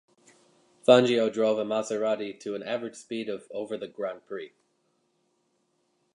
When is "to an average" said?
2.39-2.95